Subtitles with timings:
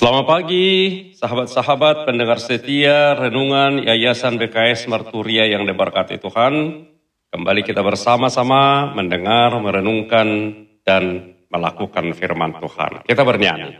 [0.00, 6.88] Selamat pagi, sahabat-sahabat pendengar setia Renungan Yayasan BKS Marturia yang diberkati Tuhan.
[7.28, 10.56] Kembali kita bersama-sama mendengar, merenungkan,
[10.88, 13.04] dan melakukan firman Tuhan.
[13.04, 13.76] Kita bernyanyi.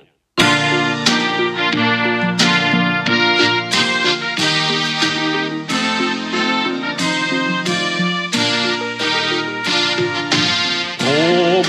[11.00, 11.64] Oh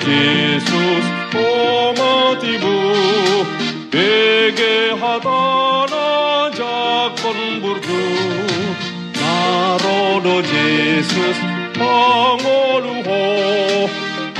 [0.00, 1.04] Yesus,
[1.36, 2.01] oh
[5.20, 8.02] Begehadana jakon burdu
[9.20, 11.38] Narodo Jesus
[11.76, 13.22] pangoluho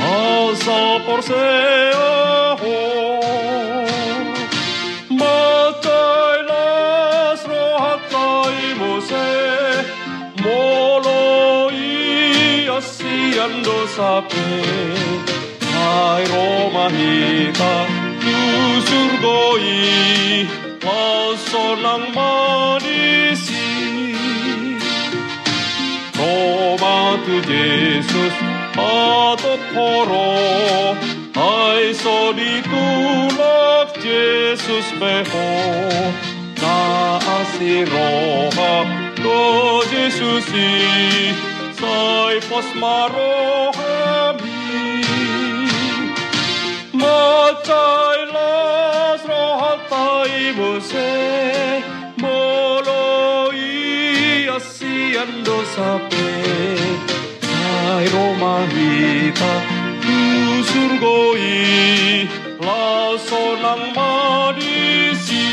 [0.01, 2.77] Asa porseaho
[5.19, 6.21] Matailas
[7.51, 9.29] rohakai mose
[10.41, 11.83] Moloi
[12.77, 14.47] asiando sape.
[15.73, 18.02] Hai Roma hita
[19.23, 20.45] 고이
[20.83, 23.53] 와솔랑 마리시
[26.17, 28.35] 로마트 예수스
[28.75, 30.11] 아도포로
[31.37, 35.31] 아이소리 뚜락 예수스 베호
[36.61, 38.59] 나아시로하
[39.23, 39.25] 또
[39.89, 40.51] 예수시
[41.71, 44.43] 사이포스 마로하미
[46.91, 48.22] 마차이
[55.73, 56.29] asiando sape
[57.93, 59.53] Ai Roma hita
[60.69, 62.29] surgoi
[62.61, 65.49] Laso ng madisi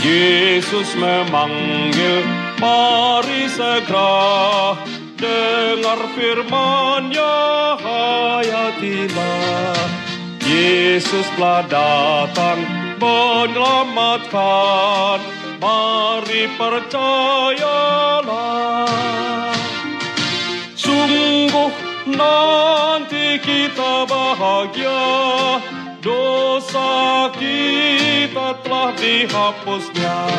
[0.00, 2.24] Yesus memanggil
[2.56, 4.72] Mari segera
[5.20, 7.36] dengar firman-Nya
[7.84, 9.76] hayatilah
[10.46, 12.64] Yesus telah datang
[12.96, 17.56] menyelamatkan mari percayalah.
[20.76, 21.72] Sungguh
[22.12, 25.02] nanti kita bahagia.
[26.00, 30.30] Dosa kita telah dihapusnya.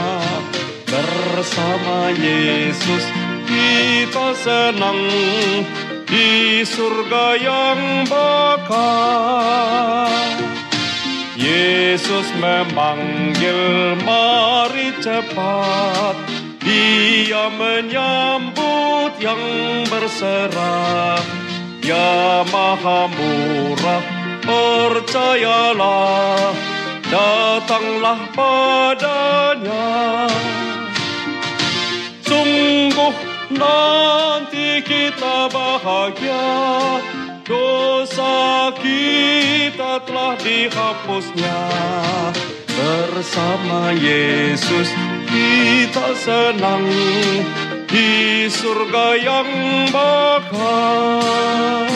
[0.88, 3.03] Bersama Yesus
[3.44, 5.01] kita senang.
[6.07, 9.27] Di surga yang bakal.
[11.97, 16.13] Yesus memanggil mari cepat.
[16.62, 19.41] Dia menyambut yang
[19.90, 21.18] berserah.
[21.81, 24.06] Ya maha murah
[24.46, 25.74] percayalah
[27.09, 29.90] Datanglah padanya.
[32.22, 33.18] Sungguh
[33.57, 36.46] nanti kita bahagia
[37.47, 41.59] Dosa kita telah dihapusnya.
[42.68, 44.91] Bersama Yesus
[45.31, 46.84] kita senang.
[47.88, 49.47] Di surga yang
[49.96, 51.88] bakal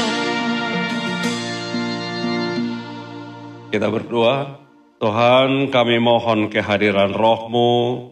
[3.76, 4.56] Kita berdoa
[5.04, 8.08] Tuhan kami mohon kehadiran rohmu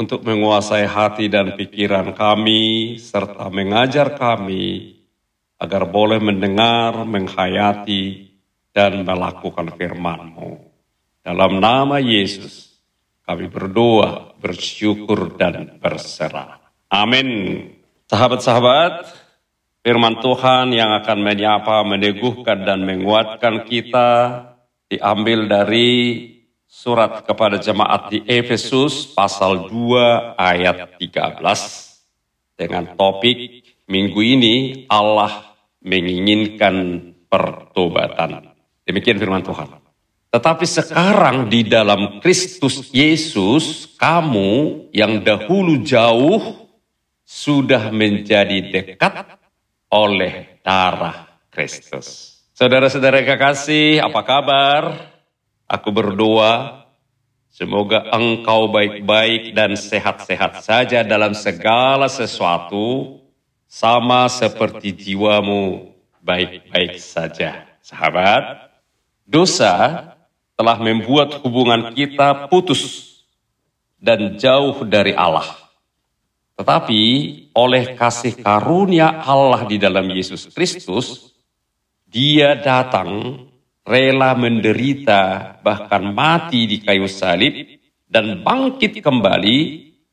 [0.00, 4.99] untuk menguasai hati dan pikiran kami, serta mengajar kami
[5.60, 8.32] agar boleh mendengar, menghayati,
[8.72, 10.56] dan melakukan firman-Mu.
[11.20, 12.80] Dalam nama Yesus,
[13.28, 16.64] kami berdoa, bersyukur, dan berserah.
[16.88, 17.28] Amin.
[18.08, 19.04] Sahabat-sahabat,
[19.84, 24.08] firman Tuhan yang akan menyapa, meneguhkan, dan menguatkan kita
[24.88, 25.90] diambil dari
[26.64, 31.36] surat kepada jemaat di Efesus pasal 2 ayat 13
[32.54, 34.54] dengan topik minggu ini
[34.86, 35.49] Allah
[35.80, 38.52] menginginkan pertobatan.
[38.84, 39.80] Demikian firman Tuhan.
[40.30, 46.70] Tetapi sekarang di dalam Kristus Yesus, kamu yang dahulu jauh
[47.26, 49.26] sudah menjadi dekat
[49.90, 52.38] oleh darah Kristus.
[52.54, 54.82] Saudara-saudara kekasih, apa kabar?
[55.70, 56.86] Aku berdoa
[57.46, 63.19] semoga engkau baik-baik dan sehat-sehat saja dalam segala sesuatu,
[63.70, 67.70] sama seperti jiwamu baik-baik saja.
[67.78, 68.74] Sahabat,
[69.22, 70.02] dosa
[70.58, 73.06] telah membuat hubungan kita putus
[74.02, 75.46] dan jauh dari Allah.
[76.58, 77.02] Tetapi
[77.54, 81.30] oleh kasih karunia Allah di dalam Yesus Kristus,
[82.10, 83.38] dia datang
[83.86, 87.80] rela menderita bahkan mati di kayu salib
[88.10, 89.58] dan bangkit kembali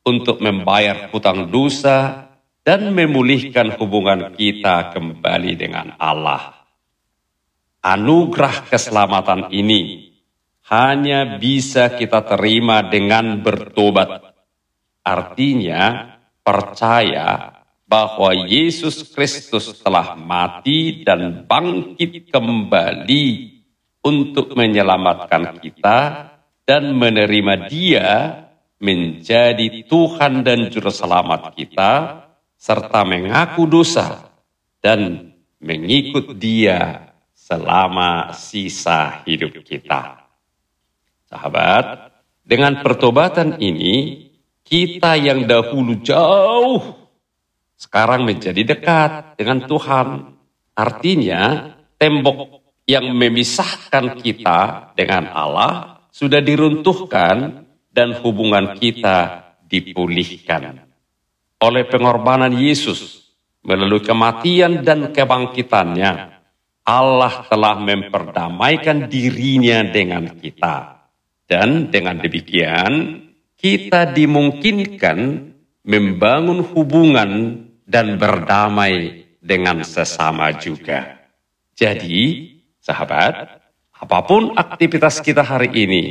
[0.07, 2.26] untuk membayar hutang dosa
[2.67, 6.67] dan memulihkan hubungan kita kembali dengan Allah.
[7.79, 10.11] anugerah keselamatan ini
[10.67, 14.35] hanya bisa kita terima dengan bertobat.
[14.99, 16.11] Artinya,
[16.43, 17.55] percaya
[17.87, 23.27] bahwa Yesus Kristus telah mati dan bangkit kembali
[24.03, 25.99] untuk menyelamatkan kita
[26.67, 28.09] dan menerima Dia
[28.83, 32.26] menjadi Tuhan dan Juru Selamat kita,
[32.57, 34.33] serta mengaku dosa
[34.81, 35.31] dan
[35.61, 40.25] mengikut Dia selama sisa hidup kita.
[41.29, 42.11] Sahabat,
[42.41, 44.27] dengan pertobatan ini,
[44.65, 47.07] kita yang dahulu jauh
[47.77, 50.07] sekarang menjadi dekat dengan Tuhan.
[50.73, 55.73] Artinya, tembok yang memisahkan kita dengan Allah
[56.07, 60.86] sudah diruntuhkan dan hubungan kita dipulihkan.
[61.57, 63.33] Oleh pengorbanan Yesus
[63.65, 66.13] melalui kematian dan kebangkitannya,
[66.85, 71.03] Allah telah memperdamaikan dirinya dengan kita.
[71.49, 73.23] Dan dengan demikian,
[73.57, 75.17] kita dimungkinkan
[75.81, 77.31] membangun hubungan
[77.87, 81.25] dan berdamai dengan sesama juga.
[81.73, 83.33] Jadi, sahabat,
[83.97, 86.03] apa pun aktivitas kita hari ini,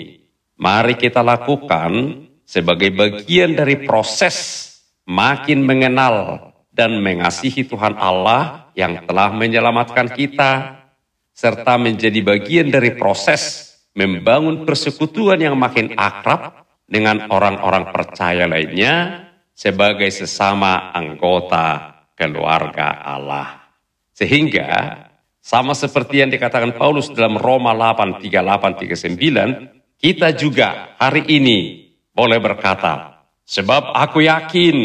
[0.59, 4.67] mari kita lakukan sebagai bagian dari proses
[5.07, 10.85] makin mengenal dan mengasihi Tuhan Allah yang telah menyelamatkan kita,
[11.33, 19.25] serta menjadi bagian dari proses membangun persekutuan yang makin akrab dengan orang-orang percaya lainnya
[19.57, 23.73] sebagai sesama anggota keluarga Allah.
[24.13, 25.01] Sehingga
[25.41, 32.37] sama seperti yang dikatakan Paulus dalam Roma 8, 38, 39, kita juga hari ini boleh
[32.37, 33.16] berkata,
[33.47, 34.77] sebab aku yakin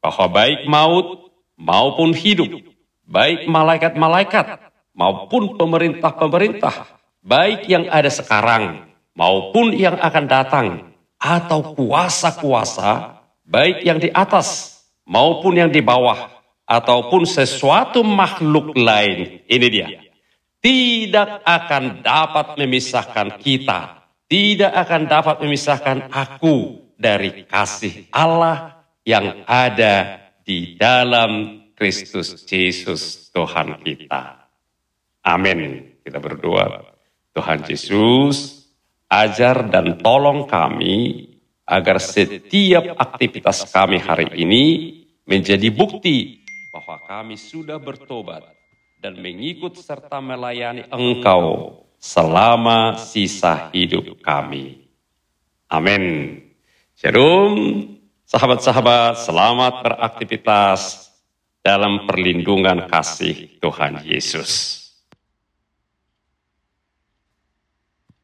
[0.00, 2.48] bahwa baik maut maupun hidup,
[3.04, 10.66] baik malaikat-malaikat maupun pemerintah-pemerintah, baik yang ada sekarang maupun yang akan datang,
[11.20, 16.28] atau kuasa-kuasa baik yang di atas maupun yang di bawah,
[16.64, 19.44] ataupun sesuatu makhluk lain.
[19.44, 19.88] Ini dia.
[20.64, 24.08] Tidak akan dapat memisahkan kita.
[24.24, 33.80] Tidak akan dapat memisahkan aku dari kasih Allah yang ada di dalam Kristus Yesus Tuhan
[33.82, 34.48] kita.
[35.24, 35.92] Amin.
[36.04, 36.84] Kita berdoa.
[37.34, 38.68] Tuhan Yesus,
[39.10, 41.26] ajar dan tolong kami
[41.66, 44.64] agar setiap aktivitas kami hari ini
[45.24, 48.44] menjadi bukti bahwa kami sudah bertobat
[49.00, 54.84] dan mengikut serta melayani Engkau selama sisa hidup kami.
[55.72, 56.43] Amin.
[56.94, 57.90] Shalom,
[58.22, 61.10] sahabat-sahabat, selamat beraktivitas
[61.58, 64.83] dalam perlindungan kasih Tuhan Yesus.